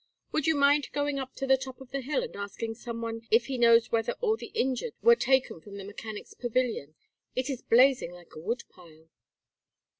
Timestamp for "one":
3.03-3.27